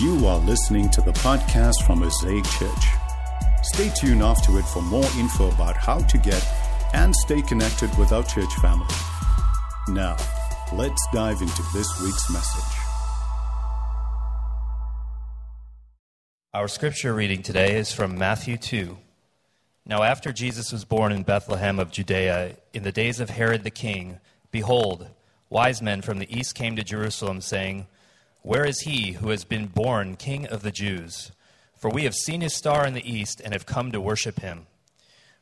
[0.00, 2.84] You are listening to the podcast from Mosaic Church.
[3.62, 6.44] Stay tuned after it for more info about how to get
[6.92, 8.92] and stay connected with our church family.
[9.86, 10.16] Now,
[10.72, 12.76] let's dive into this week's message.
[16.52, 18.98] Our scripture reading today is from Matthew 2.
[19.86, 23.70] Now, after Jesus was born in Bethlehem of Judea, in the days of Herod the
[23.70, 24.18] king,
[24.50, 25.06] behold,
[25.50, 27.86] wise men from the east came to Jerusalem, saying,
[28.44, 31.32] where is he who has been born King of the Jews?
[31.78, 34.66] For we have seen his star in the east and have come to worship him.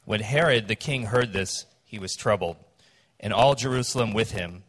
[0.04, 2.58] When Herod the king heard this, he was troubled,
[3.18, 4.62] and all Jerusalem with him.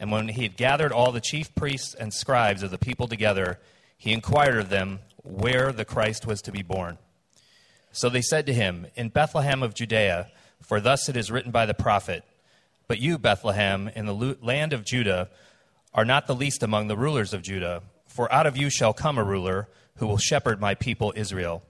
[0.00, 3.60] And when he had gathered all the chief priests and scribes of the people together,
[3.96, 6.98] he inquired of them where the Christ was to be born.
[7.92, 11.66] So they said to him, In Bethlehem of Judea, for thus it is written by
[11.66, 12.24] the prophet,
[12.88, 15.28] But you, Bethlehem, in the land of Judah,
[15.96, 19.16] are not the least among the rulers of Judah, for out of you shall come
[19.16, 21.62] a ruler who will shepherd my people Israel.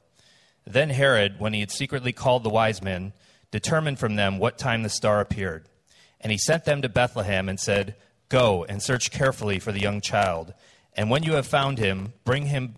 [0.67, 3.13] Then Herod, when he had secretly called the wise men,
[3.53, 5.69] determined from them what time the star appeared.
[6.21, 7.95] And he sent them to Bethlehem and said,
[8.29, 10.53] Go and search carefully for the young child,
[10.95, 12.75] and when you have found him, bring him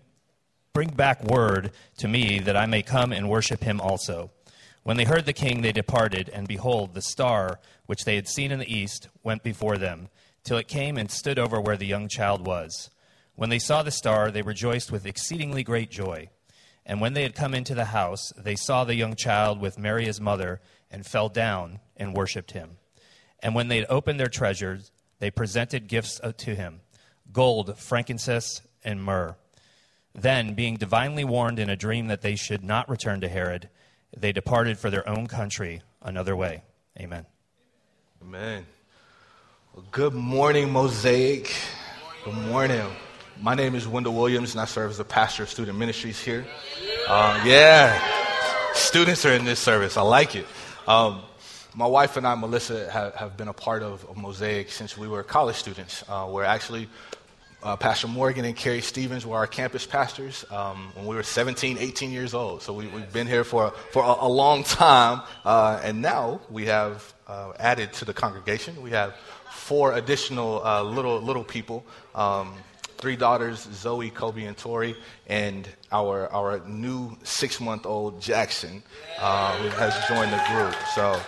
[0.71, 4.29] bring back word to me that I may come and worship him also.
[4.83, 8.51] When they heard the king, they departed, and behold, the star which they had seen
[8.51, 10.09] in the east went before them
[10.49, 12.89] till it came and stood over where the young child was.
[13.35, 16.29] When they saw the star, they rejoiced with exceedingly great joy.
[16.87, 20.05] And when they had come into the house, they saw the young child with Mary
[20.05, 22.77] his mother, and fell down and worshipped him.
[23.43, 24.89] And when they had opened their treasures,
[25.19, 26.81] they presented gifts uh, to him
[27.31, 29.35] gold, frankincense, and myrrh.
[30.15, 33.69] Then, being divinely warned in a dream that they should not return to Herod,
[34.17, 36.63] they departed for their own country another way.
[36.99, 37.27] Amen.
[38.23, 38.65] Amen.
[39.91, 41.53] Good morning, Mosaic.
[42.25, 42.85] Good morning.
[43.41, 46.45] My name is Wendell Williams, and I serve as the pastor of student ministries here.
[47.07, 47.99] Uh, yeah,
[48.73, 49.95] students are in this service.
[49.95, 50.45] I like it.
[50.87, 51.21] Um,
[51.75, 55.07] my wife and I, Melissa, have, have been a part of, of, Mosaic since we
[55.07, 56.03] were college students.
[56.09, 56.89] Uh, we're actually
[57.61, 61.77] uh, Pastor Morgan and Carrie Stevens were our campus pastors um, when we were 17,
[61.77, 62.61] 18 years old.
[62.61, 65.21] So we, have been here for, for a, a long time.
[65.43, 68.81] Uh, and now we have uh, added to the congregation.
[68.81, 69.15] We have
[69.51, 71.85] four additional uh, little little people.
[72.15, 72.53] Um,
[72.97, 74.95] three daughters, Zoe, Kobe, and Tori,
[75.27, 78.81] and our our new six month old Jackson,
[79.19, 80.75] uh, who has joined the group.
[80.95, 81.19] So.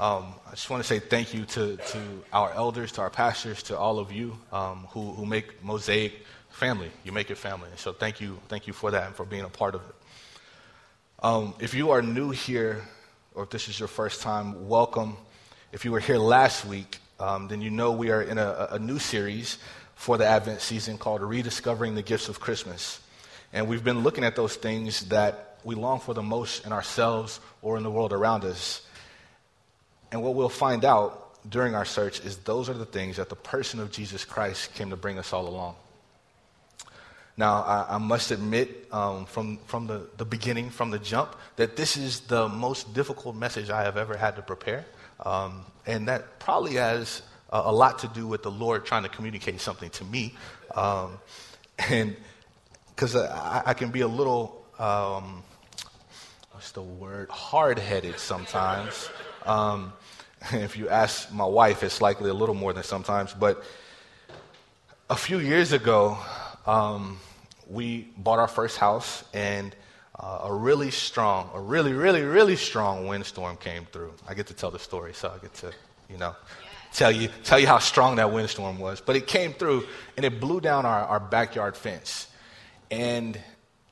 [0.00, 3.62] Um, I just want to say thank you to, to our elders, to our pastors,
[3.64, 6.90] to all of you um, who, who make Mosaic family.
[7.04, 7.68] You make it family.
[7.76, 9.94] So thank you, thank you for that and for being a part of it.
[11.22, 12.82] Um, if you are new here,
[13.34, 15.16] or if this is your first time, welcome.
[15.72, 18.78] If you were here last week, um, then you know we are in a, a
[18.78, 19.58] new series
[19.94, 23.00] for the Advent season called Rediscovering the Gifts of Christmas.
[23.52, 27.40] And we've been looking at those things that we long for the most in ourselves
[27.60, 28.82] or in the world around us.
[30.12, 33.34] And what we'll find out during our search is those are the things that the
[33.36, 35.74] person of Jesus Christ came to bring us all along.
[37.36, 41.76] Now, I, I must admit um, from, from the, the beginning, from the jump, that
[41.76, 44.84] this is the most difficult message I have ever had to prepare.
[45.24, 49.08] Um, and that probably has a, a, lot to do with the Lord trying to
[49.08, 50.34] communicate something to me.
[50.74, 51.18] Um,
[51.78, 52.16] and
[52.90, 55.42] because I, I, can be a little, um,
[56.50, 59.08] what's the word, hard headed sometimes.
[59.46, 59.92] Um,
[60.52, 63.32] if you ask my wife, it's likely a little more than sometimes.
[63.32, 63.62] But
[65.08, 66.18] a few years ago,
[66.66, 67.18] um,
[67.68, 69.74] we bought our first house, and
[70.18, 74.14] uh, a really strong, a really, really, really strong windstorm came through.
[74.28, 75.72] I get to tell the story, so I get to,
[76.10, 76.34] you know,
[76.92, 79.00] tell you, tell you how strong that windstorm was.
[79.00, 79.86] But it came through
[80.16, 82.28] and it blew down our, our backyard fence.
[82.90, 83.38] And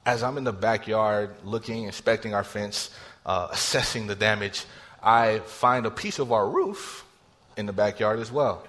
[0.05, 2.91] as I'm in the backyard looking, inspecting our fence,
[3.25, 4.65] uh, assessing the damage,
[5.03, 7.05] I find a piece of our roof
[7.56, 8.65] in the backyard as well.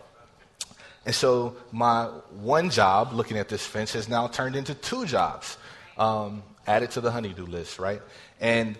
[1.05, 2.05] And so my
[2.41, 5.57] one job looking at this fence has now turned into two jobs.
[5.97, 8.01] Um, added to the honeydew list, right?
[8.39, 8.77] And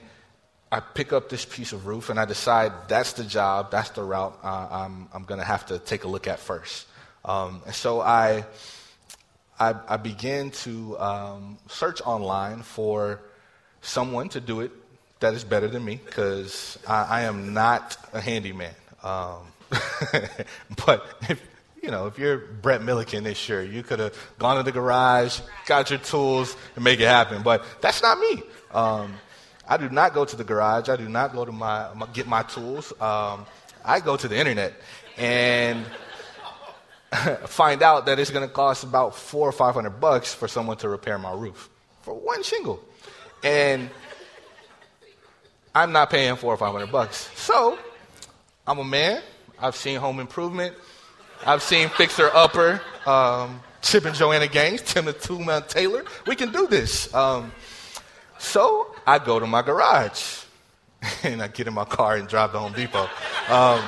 [0.71, 4.03] I pick up this piece of roof and I decide that's the job, that's the
[4.03, 6.87] route uh, I'm, I'm going to have to take a look at first.
[7.25, 8.45] Um, and so I,
[9.59, 13.19] I, I to um, search online for
[13.81, 14.71] someone to do it
[15.21, 18.73] that is better than me because I, I, am not a handyman.
[19.03, 19.37] Um,
[20.85, 21.41] but if,
[21.81, 25.39] you know, if you're Brett Milliken, then sure, you could have gone to the garage,
[25.67, 27.43] got your tools, and make it happen.
[27.43, 28.43] But that's not me.
[28.71, 29.13] Um,
[29.67, 30.89] I do not go to the garage.
[30.89, 32.91] I do not go to my, my get my tools.
[32.99, 33.45] Um,
[33.85, 34.73] I go to the internet,
[35.17, 35.85] and
[37.45, 40.77] find out that it's going to cost about four or five hundred bucks for someone
[40.77, 41.69] to repair my roof
[42.01, 42.83] for one shingle.
[43.43, 43.89] And
[45.73, 47.29] I'm not paying four or five hundred bucks.
[47.35, 47.77] So
[48.67, 49.21] I'm a man.
[49.59, 50.75] I've seen Home Improvement.
[51.45, 56.03] I've seen Fixer Upper, um, Chip and Joanna Gaines, Tim the Two Taylor.
[56.27, 57.13] We can do this.
[57.13, 57.51] Um,
[58.37, 60.43] so I go to my garage
[61.23, 63.07] and I get in my car and drive to Home Depot.
[63.49, 63.83] Um,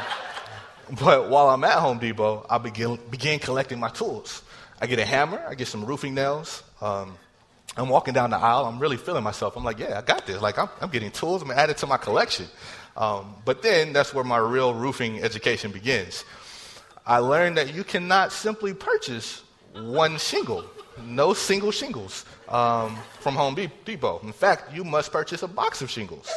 [1.01, 4.43] but while I'm at Home Depot, I begin, begin collecting my tools.
[4.81, 6.63] I get a hammer, I get some roofing nails.
[6.81, 7.17] Um,
[7.75, 9.57] I'm walking down the aisle, I'm really feeling myself.
[9.57, 10.41] I'm like, yeah, I got this.
[10.41, 12.45] Like, I'm, I'm getting tools, I'm going to add it to my collection.
[12.95, 16.23] Um, but then that's where my real roofing education begins.
[17.05, 19.43] I learned that you cannot simply purchase
[19.73, 20.65] one shingle,
[21.03, 24.19] no single shingles um, from Home Depot.
[24.23, 26.31] In fact, you must purchase a box of shingles.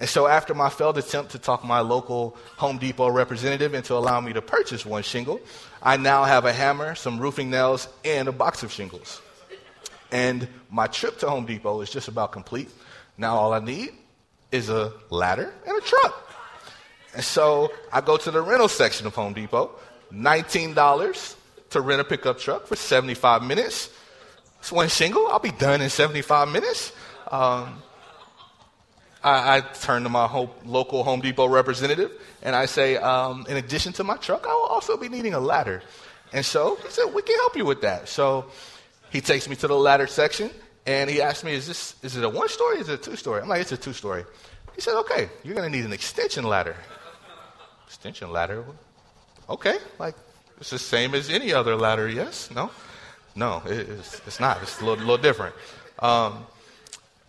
[0.00, 4.26] And so, after my failed attempt to talk my local Home Depot representative into allowing
[4.26, 5.40] me to purchase one shingle,
[5.82, 9.22] I now have a hammer, some roofing nails, and a box of shingles.
[10.12, 12.68] And my trip to Home Depot is just about complete.
[13.18, 13.90] Now, all I need
[14.52, 16.22] is a ladder and a truck.
[17.14, 19.70] And so, I go to the rental section of Home Depot,
[20.12, 21.36] $19
[21.70, 23.90] to rent a pickup truck for 75 minutes.
[24.60, 26.92] It's one shingle, I'll be done in 75 minutes.
[27.30, 27.82] Um,
[29.22, 30.26] I, I turn to my
[30.64, 32.12] local Home Depot representative
[32.42, 35.40] and I say, um, in addition to my truck, I will also be needing a
[35.40, 35.82] ladder.
[36.32, 38.08] And so he said, we can help you with that.
[38.08, 38.46] So
[39.16, 40.50] he takes me to the ladder section
[40.84, 42.80] and he asked me, is, this, is it a one story?
[42.80, 43.40] Is it a two story?
[43.40, 44.26] I'm like, it's a two story.
[44.74, 46.76] He said, okay, you're to need an extension ladder.
[47.86, 48.62] Extension ladder?
[49.48, 50.16] Okay, like
[50.60, 52.50] it's the same as any other ladder, yes?
[52.54, 52.70] No?
[53.34, 54.60] No, it, it's, it's not.
[54.60, 55.54] It's a little, little different.
[55.98, 56.46] Um,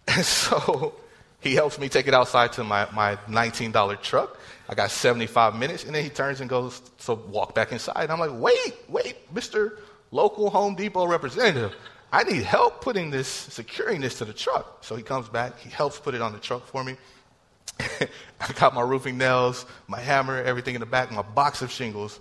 [0.09, 0.93] and so
[1.39, 4.37] he helps me take it outside to my, my $19 truck.
[4.67, 8.09] I got 75 minutes, and then he turns and goes, so walk back inside.
[8.09, 9.77] I'm like, wait, wait, Mr.
[10.11, 11.75] Local Home Depot representative.
[12.11, 14.83] I need help putting this, securing this to the truck.
[14.83, 16.95] So he comes back, he helps put it on the truck for me.
[17.79, 22.19] I got my roofing nails, my hammer, everything in the back, my box of shingles,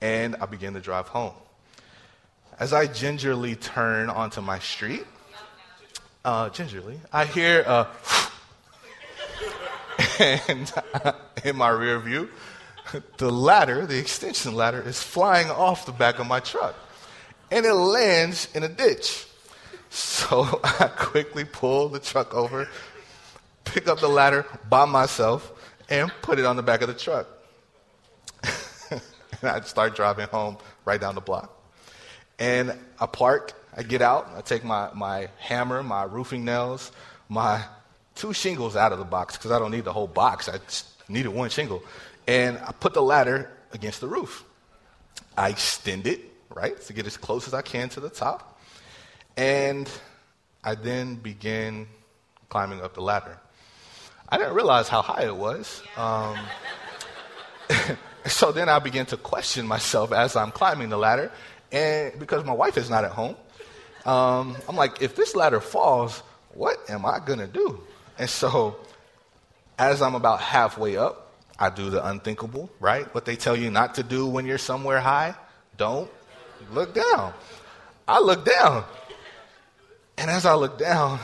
[0.00, 1.34] and I begin to drive home.
[2.58, 5.04] As I gingerly turn onto my street,
[6.24, 7.88] uh, gingerly, I hear a
[10.18, 10.72] and
[11.44, 12.28] in my rear view,
[13.18, 16.74] the ladder, the extension ladder, is flying off the back of my truck.
[17.50, 19.26] And it lands in a ditch.
[19.90, 22.68] So I quickly pull the truck over,
[23.64, 25.52] pick up the ladder by myself,
[25.88, 27.26] and put it on the back of the truck.
[28.90, 29.00] and
[29.42, 31.54] I start driving home right down the block.
[32.38, 36.92] And I park, I get out, I take my, my hammer, my roofing nails,
[37.28, 37.64] my
[38.14, 40.48] two shingles out of the box because I don't need the whole box.
[40.48, 41.82] I just needed one shingle.
[42.26, 44.44] And I put the ladder against the roof.
[45.36, 46.20] I extend it,
[46.54, 48.60] right, to get as close as I can to the top.
[49.36, 49.90] And
[50.64, 51.86] I then begin
[52.48, 53.38] climbing up the ladder.
[54.28, 55.82] I didn't realize how high it was.
[55.96, 56.36] Um,
[58.26, 61.30] so then I begin to question myself as I'm climbing the ladder.
[61.70, 63.36] And because my wife is not at home,
[64.04, 66.22] um, I'm like, if this ladder falls,
[66.54, 67.80] what am I going to do?
[68.18, 68.76] And so,
[69.78, 73.12] as I'm about halfway up, I do the unthinkable, right?
[73.14, 75.34] What they tell you not to do when you're somewhere high
[75.76, 76.10] don't
[76.72, 77.32] look down.
[78.06, 78.84] I look down.
[80.16, 81.20] And as I look down,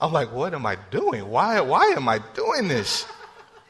[0.00, 1.28] I'm like, what am I doing?
[1.28, 3.06] Why, why am I doing this?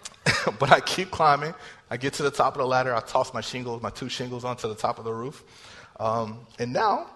[0.59, 1.55] but I keep climbing.
[1.91, 2.95] I get to the top of the ladder.
[2.95, 5.43] I toss my shingles, my two shingles, onto the top of the roof.
[5.99, 7.07] Um, and now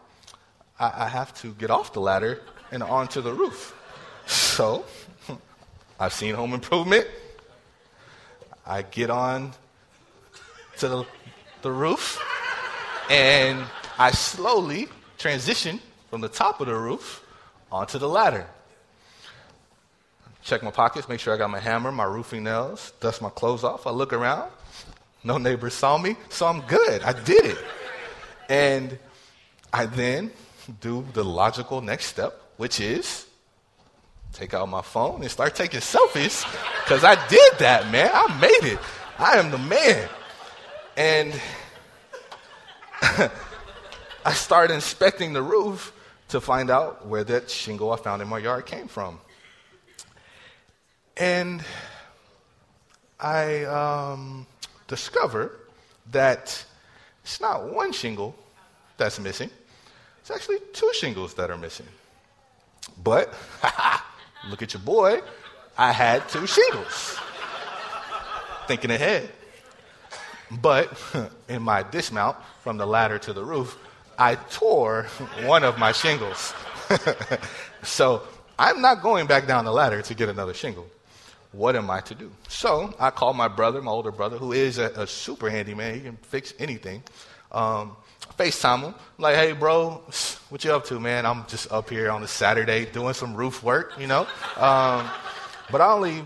[0.81, 3.79] I, I have to get off the ladder and onto the roof.
[4.27, 4.85] So
[6.01, 7.07] I've seen home improvement.
[8.67, 9.53] I get on
[10.79, 11.05] to the,
[11.63, 12.21] the roof
[13.11, 13.65] and
[13.99, 15.81] I slowly transition
[16.11, 17.25] from the top of the roof
[17.71, 18.47] onto the ladder.
[20.43, 23.63] Check my pockets, make sure I got my hammer, my roofing nails, dust my clothes
[23.63, 23.87] off.
[23.87, 24.51] I look around.
[25.23, 27.03] No neighbors saw me, so I'm good.
[27.03, 27.59] I did it.
[28.49, 28.99] And
[29.73, 30.33] I then
[30.81, 33.27] do the logical next step, which is
[34.33, 36.45] take out my phone and start taking selfies
[36.83, 38.11] because I did that, man.
[38.13, 38.79] I made it.
[39.19, 40.09] I am the man.
[40.97, 41.41] And
[44.25, 45.93] I started inspecting the roof
[46.29, 49.21] to find out where that shingle I found in my yard came from.
[51.17, 51.63] And
[53.19, 54.47] I um,
[54.89, 55.59] discovered
[56.11, 56.65] that
[57.23, 58.35] it's not one shingle
[58.97, 59.51] that's missing,
[60.21, 61.87] it's actually two shingles that are missing.
[63.03, 63.35] But,
[64.49, 65.21] Look at your boy.
[65.79, 67.19] I had two shingles.
[68.67, 69.31] Thinking ahead.
[70.51, 70.93] But
[71.49, 73.79] in my dismount from the ladder to the roof,
[74.19, 75.05] I tore
[75.45, 76.55] one of my shingles.
[77.83, 78.23] so
[78.59, 80.87] I'm not going back down the ladder to get another shingle.
[81.53, 82.31] What am I to do?
[82.49, 85.95] So I called my brother, my older brother, who is a, a super handyman.
[85.95, 87.03] He can fix anything.
[87.51, 87.97] Um,
[88.39, 88.95] FaceTime him.
[88.95, 90.03] I'm like, hey, bro,
[90.49, 91.27] what you up to, man?
[91.27, 94.23] I'm just up here on a Saturday doing some roof work, you know?
[94.57, 95.11] Um,
[95.71, 96.25] but I only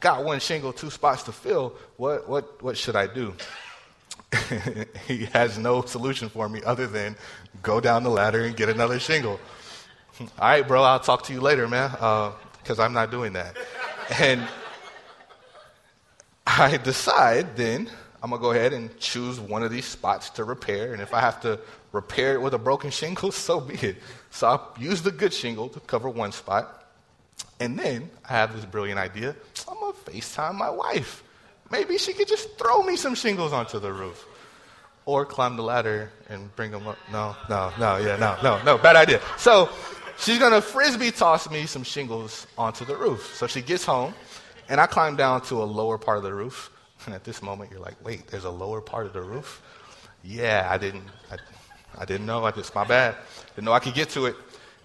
[0.00, 1.74] got one shingle, two spots to fill.
[1.96, 3.34] What, what, what should I do?
[5.06, 7.16] he has no solution for me other than
[7.62, 9.40] go down the ladder and get another shingle.
[10.20, 13.56] All right, bro, I'll talk to you later, man, because uh, I'm not doing that.
[14.20, 14.48] And
[16.46, 17.90] I decide then
[18.22, 20.94] I'm going to go ahead and choose one of these spots to repair.
[20.94, 21.60] And if I have to
[21.92, 23.96] repair it with a broken shingle, so be it.
[24.30, 26.90] So I use the good shingle to cover one spot.
[27.60, 29.36] And then I have this brilliant idea
[29.68, 31.22] I'm going to FaceTime my wife.
[31.70, 34.26] Maybe she could just throw me some shingles onto the roof.
[35.04, 36.98] Or climb the ladder and bring them up.
[37.10, 39.20] No, no, no, yeah, no, no, no, bad idea.
[39.38, 39.70] So
[40.18, 43.34] she's to frisbee toss me some shingles onto the roof.
[43.34, 44.12] So she gets home,
[44.68, 46.70] and I climb down to a lower part of the roof.
[47.06, 49.62] And at this moment, you're like, wait, there's a lower part of the roof?
[50.22, 51.36] Yeah, I didn't, I,
[51.96, 52.44] I didn't know.
[52.44, 53.16] I just, my bad.
[53.54, 54.36] Didn't know I could get to it.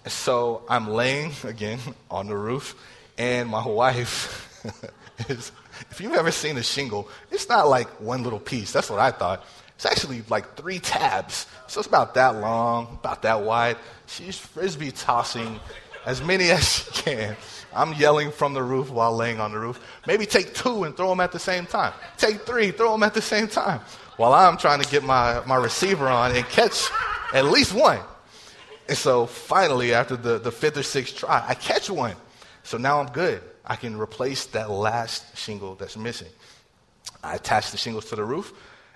[0.05, 2.75] And so I'm laying again on the roof,
[3.17, 4.63] and my wife
[5.29, 5.51] is,
[5.91, 8.71] if you've ever seen a shingle, it's not like one little piece.
[8.71, 9.45] That's what I thought.
[9.75, 11.47] It's actually like three tabs.
[11.67, 13.77] So it's about that long, about that wide.
[14.07, 15.59] She's frisbee tossing
[16.05, 17.35] as many as she can.
[17.75, 19.79] I'm yelling from the roof while laying on the roof.
[20.05, 21.93] Maybe take two and throw them at the same time.
[22.17, 23.79] Take three, throw them at the same time.
[24.17, 26.87] While I'm trying to get my, my receiver on and catch
[27.33, 27.99] at least one.
[28.87, 32.15] And so finally, after the, the fifth or sixth try, I catch one.
[32.63, 33.41] So now I'm good.
[33.65, 36.27] I can replace that last shingle that's missing.
[37.23, 38.53] I attach the shingles to the roof.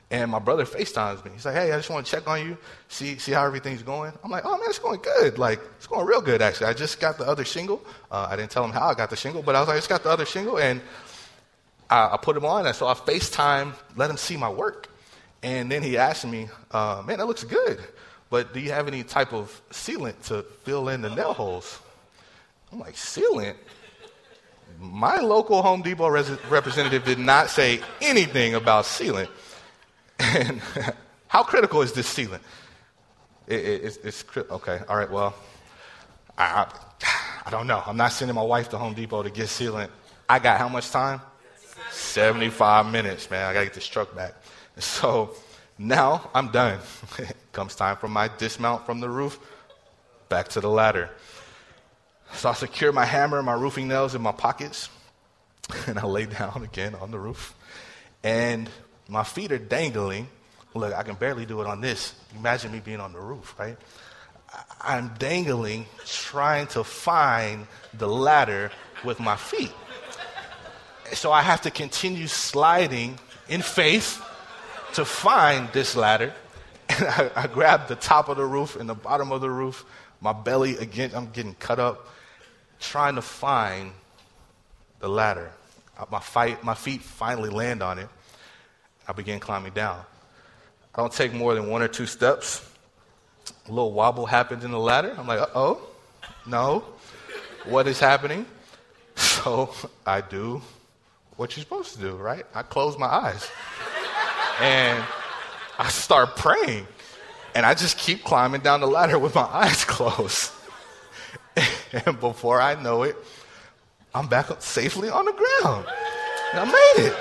[0.10, 1.32] And my brother FaceTimes me.
[1.32, 2.58] He's like, hey, I just want to check on you,
[2.88, 4.14] see, see how everything's going.
[4.24, 5.38] I'm like, oh, man, it's going good.
[5.38, 6.68] Like, it's going real good, actually.
[6.68, 7.84] I just got the other shingle.
[8.10, 9.80] Uh, I didn't tell him how I got the shingle, but I was like, I
[9.80, 10.60] just got the other shingle.
[10.60, 10.82] And
[11.90, 12.66] I, I put him on.
[12.66, 14.88] And so I FaceTime, let him see my work.
[15.44, 17.80] And then he asked me, uh, man, that looks good.
[18.30, 21.80] But do you have any type of sealant to fill in the nail holes?
[22.72, 23.56] I'm like, sealant?
[24.80, 29.30] My local Home Depot res- representative did not say anything about sealant.
[30.20, 30.62] And
[31.28, 32.42] how critical is this sealant?
[33.48, 34.82] It, it, it's, it's okay.
[34.88, 35.10] All right.
[35.10, 35.36] Well,
[36.38, 37.82] I, I, I don't know.
[37.86, 39.90] I'm not sending my wife to Home Depot to get sealant.
[40.30, 41.22] I got how much time?
[41.92, 43.48] 75 minutes, man.
[43.48, 44.34] I got to get this truck back.
[44.80, 45.32] So
[45.80, 46.80] now I'm done.
[47.52, 49.40] Comes time for my dismount from the roof
[50.30, 51.10] back to the ladder.
[52.34, 54.90] So I secure my hammer and my roofing nails in my pockets,
[55.88, 57.56] and I lay down again on the roof.
[58.24, 58.70] And
[59.08, 60.28] my feet are dangling.
[60.74, 62.14] Look, I can barely do it on this.
[62.38, 63.78] Imagine me being on the roof, right?
[64.82, 68.72] I'm dangling, trying to find the ladder
[69.04, 69.72] with my feet.
[71.14, 73.18] So I have to continue sliding
[73.50, 74.22] in faith
[74.94, 76.34] to find this ladder.
[76.90, 79.84] And I, I grab the top of the roof and the bottom of the roof.
[80.22, 82.08] My belly, again, I'm getting cut up,
[82.80, 83.92] trying to find
[85.00, 85.52] the ladder.
[86.12, 88.08] My, fight, my feet finally land on it.
[89.08, 90.04] I begin climbing down.
[90.94, 92.68] I don't take more than one or two steps.
[93.68, 95.16] A little wobble happens in the ladder.
[95.18, 95.82] I'm like, uh oh,
[96.46, 96.84] no.
[97.66, 98.46] What is happening?
[99.16, 99.74] So
[100.06, 100.62] I do
[101.38, 102.46] what you're supposed to do, right?
[102.54, 103.50] I close my eyes
[104.60, 105.04] and
[105.78, 106.88] I start praying.
[107.56, 110.52] And I just keep climbing down the ladder with my eyes closed.
[111.94, 113.16] And before I know it,
[114.14, 115.86] I'm back up safely on the ground.
[116.54, 117.18] And I made it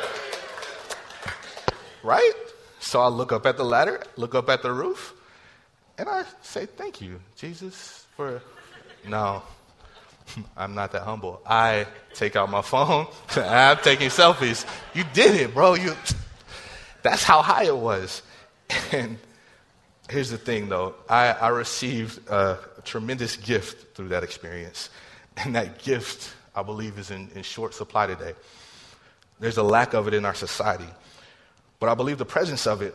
[2.07, 2.33] right?
[2.79, 5.13] So I look up at the ladder, look up at the roof,
[5.99, 8.41] and I say, Thank you, Jesus, for.
[9.07, 9.43] No,
[10.57, 11.43] I'm not that humble.
[11.45, 13.07] I take out my phone,
[13.37, 14.65] I'm taking selfies.
[14.95, 15.75] You did it, bro.
[15.75, 15.95] You.
[17.03, 18.23] That's how high it was.
[18.93, 19.19] And
[20.09, 24.91] here's the thing, though I, I received a, tremendous gift through that experience.
[25.39, 28.33] And that gift, I believe, is in, in short supply today.
[29.41, 30.89] There's a lack of it in our society.
[31.81, 32.95] But I believe the presence of it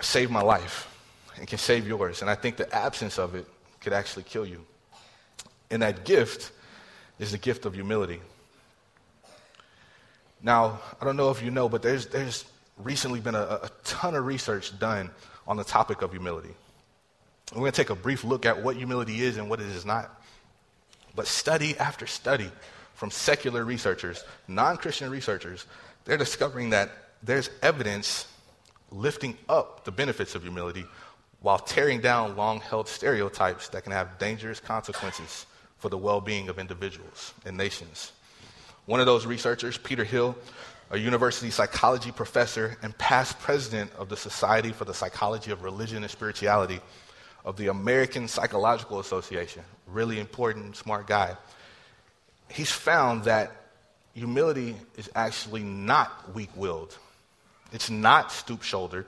[0.00, 0.88] saved my life
[1.36, 2.22] and can save yours.
[2.22, 3.46] And I think the absence of it
[3.80, 4.64] could actually kill you.
[5.70, 6.52] And that gift
[7.18, 8.20] is the gift of humility.
[10.40, 12.44] Now, I don't know if you know, but there's, there's
[12.78, 15.10] recently been a, a ton of research done
[15.46, 16.54] on the topic of humility.
[17.52, 19.84] We're going to take a brief look at what humility is and what it is
[19.84, 20.22] not.
[21.14, 22.50] But study after study
[22.94, 25.66] from secular researchers, non Christian researchers,
[26.04, 26.90] they're discovering that
[27.22, 28.26] there's evidence
[28.90, 30.84] lifting up the benefits of humility
[31.40, 35.46] while tearing down long held stereotypes that can have dangerous consequences
[35.78, 38.12] for the well being of individuals and nations.
[38.86, 40.36] One of those researchers, Peter Hill,
[40.92, 46.02] a university psychology professor and past president of the Society for the Psychology of Religion
[46.02, 46.80] and Spirituality
[47.46, 51.34] of the American Psychological Association, really important, smart guy.
[52.50, 53.52] He's found that
[54.12, 56.96] humility is actually not weak willed,
[57.72, 59.06] it's not stoop shouldered,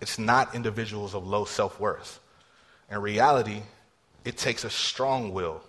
[0.00, 2.20] it's not individuals of low self worth.
[2.92, 3.60] In reality,
[4.24, 5.60] it takes a strong will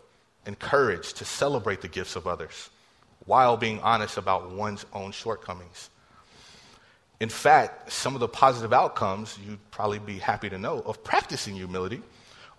[0.45, 2.69] and courage to celebrate the gifts of others
[3.25, 5.89] while being honest about one's own shortcomings.
[7.19, 11.55] In fact, some of the positive outcomes you'd probably be happy to know of practicing
[11.55, 12.01] humility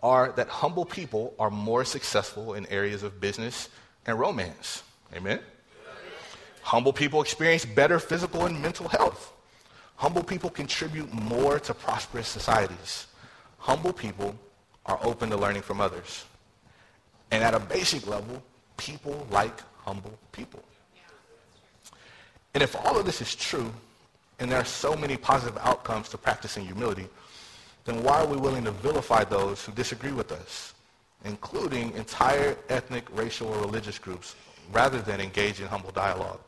[0.03, 3.69] are that humble people are more successful in areas of business
[4.07, 4.83] and romance.
[5.15, 5.41] Amen?
[6.63, 9.33] Humble people experience better physical and mental health.
[9.97, 13.07] Humble people contribute more to prosperous societies.
[13.59, 14.35] Humble people
[14.87, 16.25] are open to learning from others.
[17.31, 18.43] And at a basic level,
[18.77, 20.63] people like humble people.
[22.55, 23.73] And if all of this is true,
[24.39, 27.09] and there are so many positive outcomes to practicing humility,
[27.85, 30.73] then why are we willing to vilify those who disagree with us,
[31.25, 34.35] including entire ethnic, racial, or religious groups,
[34.73, 36.41] rather than engage in humble dialogue?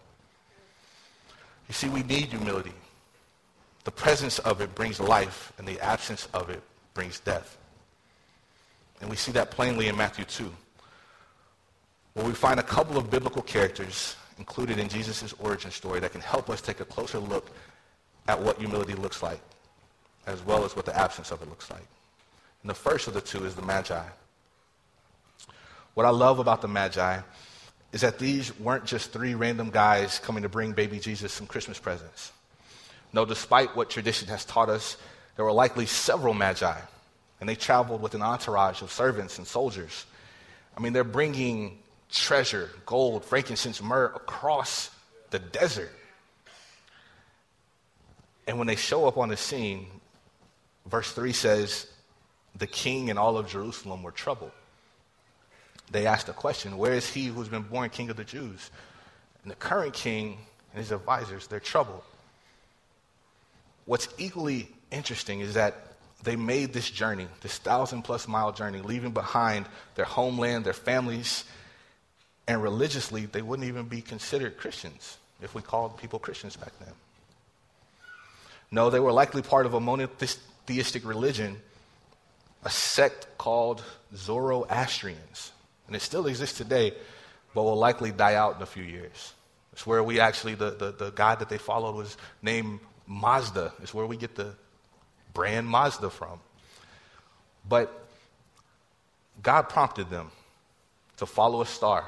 [1.69, 2.73] You see, we need humility.
[3.85, 6.63] The presence of it brings life, and the absence of it
[6.95, 7.59] brings death.
[9.01, 10.51] And we see that plainly in Matthew 2,
[12.17, 16.23] where we find a couple of biblical characters included in Jesus' origin story that can
[16.23, 17.51] help us take a closer look
[18.27, 19.39] at what humility looks like,
[20.27, 21.87] as well as what the absence of it looks like.
[22.63, 24.03] And the first of the two is the Magi.
[25.93, 27.21] What I love about the Magi
[27.93, 31.79] is that these weren't just three random guys coming to bring baby Jesus some Christmas
[31.79, 32.33] presents.
[33.13, 34.97] No, despite what tradition has taught us,
[35.37, 36.81] there were likely several Magi,
[37.41, 40.07] and they traveled with an entourage of servants and soldiers.
[40.79, 41.81] I mean, they're bringing
[42.11, 44.91] treasure, gold, frankincense, myrrh across
[45.31, 45.93] the desert.
[48.47, 49.87] And when they show up on the scene,
[50.87, 51.87] verse 3 says,
[52.59, 54.53] the king and all of Jerusalem were troubled.
[55.91, 58.71] They asked the question, Where is he who's been born king of the Jews?
[59.43, 60.39] And the current king
[60.73, 62.03] and his advisors, they're troubled.
[63.85, 65.75] What's equally interesting is that
[66.23, 71.45] they made this journey, this thousand plus mile journey, leaving behind their homeland, their families,
[72.49, 76.95] and religiously, they wouldn't even be considered Christians if we called people Christians back then.
[78.71, 81.61] No, they were likely part of a monotheistic religion,
[82.65, 83.83] a sect called
[84.15, 85.53] Zoroastrians.
[85.87, 86.93] And it still exists today,
[87.55, 89.33] but will likely die out in a few years.
[89.73, 93.73] It's where we actually, the, the, the God that they followed was named Mazda.
[93.83, 94.55] It's where we get the
[95.33, 96.41] brand Mazda from.
[97.69, 98.09] But
[99.43, 100.31] God prompted them
[101.19, 102.05] to follow a star,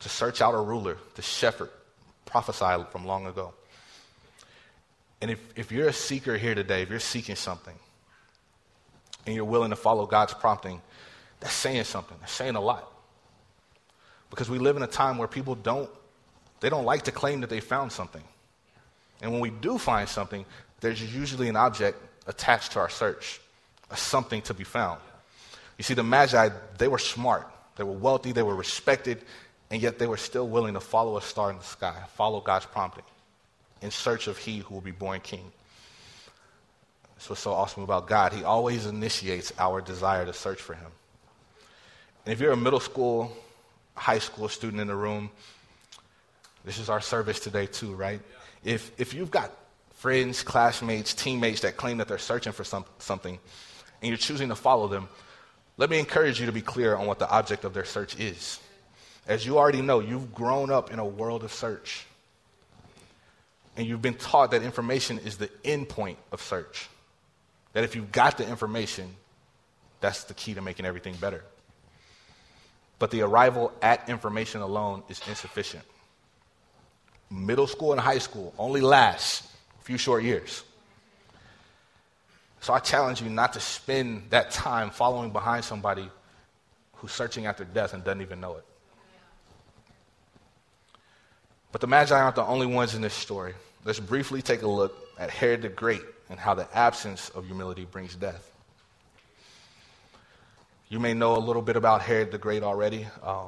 [0.00, 1.70] to search out a ruler, the shepherd,
[2.24, 3.52] prophesied from long ago.
[5.20, 7.74] And if, if you're a seeker here today, if you're seeking something,
[9.26, 10.80] and you're willing to follow God's prompting,
[11.40, 12.16] that's saying something.
[12.20, 12.90] That's saying a lot.
[14.30, 15.90] Because we live in a time where people don't,
[16.60, 18.22] they don't like to claim that they found something.
[19.20, 20.46] And when we do find something,
[20.80, 23.40] there's usually an object attached to our search,
[23.90, 25.00] a something to be found.
[25.76, 29.22] You see, the Magi, they were smart, they were wealthy, they were respected,
[29.70, 32.66] and yet they were still willing to follow a star in the sky, follow God's
[32.66, 33.04] prompting
[33.82, 35.52] in search of he who will be born king.
[37.14, 38.32] That's what's so awesome about God.
[38.32, 40.90] He always initiates our desire to search for him.
[42.24, 43.36] And if you're a middle school,
[43.94, 45.30] high school student in the room,
[46.64, 48.20] this is our service today too, right?
[48.64, 49.50] If, if you've got
[49.94, 53.38] friends, classmates, teammates that claim that they're searching for some, something
[54.00, 55.08] and you're choosing to follow them,
[55.76, 58.60] let me encourage you to be clear on what the object of their search is.
[59.28, 62.06] As you already know, you've grown up in a world of search
[63.76, 66.88] and you've been taught that information is the end point of search.
[67.74, 69.14] That if you've got the information,
[70.00, 71.44] that's the key to making everything better.
[72.98, 75.84] But the arrival at information alone is insufficient.
[77.30, 79.46] Middle school and high school only lasts
[79.78, 80.64] a few short years.
[82.60, 86.10] So I challenge you not to spend that time following behind somebody
[86.94, 88.64] who's searching after death and doesn't even know it.
[91.72, 93.54] But the Magi aren't the only ones in this story.
[93.84, 97.84] Let's briefly take a look at Herod the Great and how the absence of humility
[97.84, 98.52] brings death.
[100.88, 103.06] You may know a little bit about Herod the Great already.
[103.22, 103.46] Uh,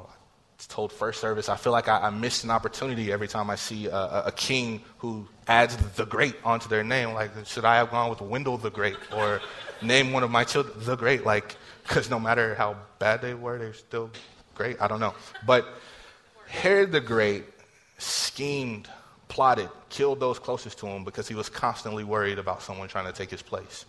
[0.67, 3.87] told first service, I feel like I, I missed an opportunity every time I see
[3.87, 7.13] a, a, king who adds the great onto their name.
[7.13, 9.41] Like, should I have gone with Wendell the Great or
[9.81, 11.25] name one of my children the Great?
[11.25, 14.11] Like, because no matter how bad they were, they're still
[14.55, 14.79] great.
[14.79, 15.15] I don't know.
[15.45, 15.67] But
[16.47, 17.45] Herod the Great
[18.01, 18.89] schemed,
[19.27, 23.13] plotted, killed those closest to him because he was constantly worried about someone trying to
[23.13, 23.85] take his place,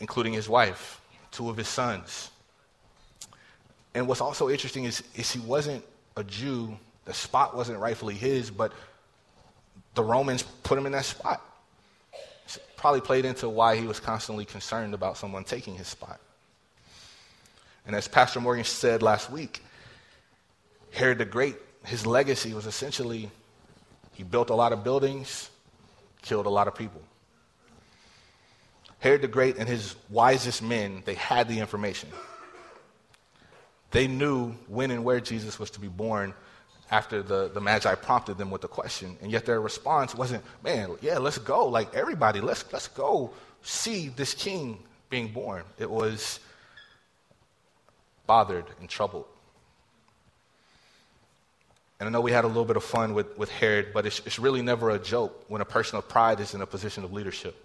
[0.00, 2.30] including his wife, two of his sons.
[3.94, 5.84] And what's also interesting is, is he wasn't
[6.16, 6.76] a Jew.
[7.04, 8.72] The spot wasn't rightfully his, but
[9.94, 11.42] the Romans put him in that spot.
[12.76, 16.20] probably played into why he was constantly concerned about someone taking his spot.
[17.86, 19.62] And as Pastor Morgan said last week,
[20.92, 21.56] Herod the Great,
[21.88, 23.30] his legacy was essentially
[24.12, 25.50] he built a lot of buildings,
[26.22, 27.00] killed a lot of people.
[28.98, 32.10] Herod the Great and his wisest men, they had the information.
[33.90, 36.34] They knew when and where Jesus was to be born
[36.90, 39.16] after the, the Magi prompted them with the question.
[39.22, 41.66] And yet their response wasn't, man, yeah, let's go.
[41.68, 45.62] Like everybody, let's, let's go see this king being born.
[45.78, 46.40] It was
[48.26, 49.26] bothered and troubled.
[52.00, 54.20] And I know we had a little bit of fun with, with Herod, but it's,
[54.20, 57.12] it's really never a joke when a person of pride is in a position of
[57.12, 57.56] leadership.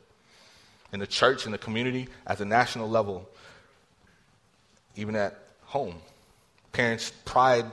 [0.91, 3.29] In the church, in the community, at the national level,
[4.95, 5.95] even at home.
[6.71, 7.65] Parents, pride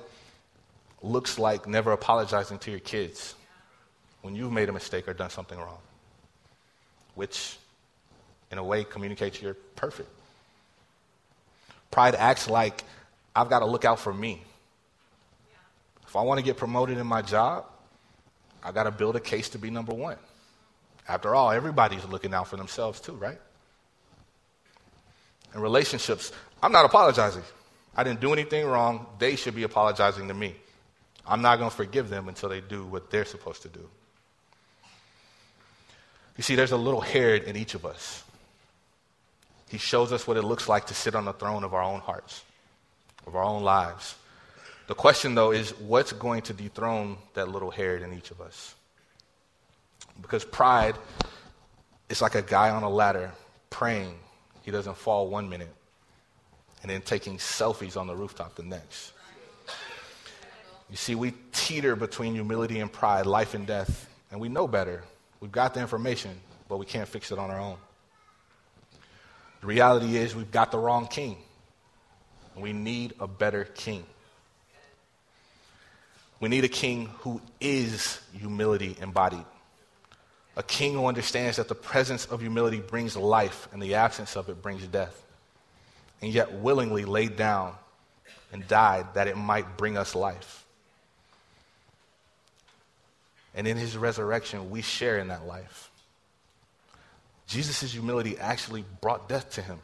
[1.03, 3.35] looks like never apologizing to your kids
[4.23, 5.79] when you've made a mistake or done something wrong,
[7.15, 7.57] which,
[8.51, 10.11] in a way, communicates you're perfect.
[11.91, 12.85] Pride acts like
[13.35, 14.43] I've got to look out for me.
[16.11, 17.67] If I want to get promoted in my job,
[18.65, 20.17] I got to build a case to be number one.
[21.07, 23.39] After all, everybody's looking out for themselves too, right?
[25.55, 27.45] In relationships, I'm not apologizing.
[27.95, 29.07] I didn't do anything wrong.
[29.21, 30.57] They should be apologizing to me.
[31.25, 33.89] I'm not going to forgive them until they do what they're supposed to do.
[36.37, 38.25] You see, there's a little Herod in each of us.
[39.69, 42.01] He shows us what it looks like to sit on the throne of our own
[42.01, 42.43] hearts,
[43.29, 44.17] of our own lives.
[44.91, 48.75] The question, though, is what's going to dethrone that little Herod in each of us?
[50.21, 50.97] Because pride
[52.09, 53.31] is like a guy on a ladder
[53.71, 54.19] praying
[54.63, 55.73] he doesn't fall one minute
[56.83, 59.13] and then taking selfies on the rooftop the next.
[60.91, 65.05] You see, we teeter between humility and pride, life and death, and we know better.
[65.39, 66.33] We've got the information,
[66.69, 67.77] but we can't fix it on our own.
[69.61, 71.37] The reality is, we've got the wrong king.
[72.57, 74.05] We need a better king.
[76.41, 79.45] We need a king who is humility embodied.
[80.57, 84.49] A king who understands that the presence of humility brings life and the absence of
[84.49, 85.23] it brings death
[86.21, 87.75] and yet willingly laid down
[88.53, 90.65] and died that it might bring us life.
[93.55, 95.91] And in his resurrection, we share in that life.
[97.47, 99.79] Jesus' humility actually brought death to him,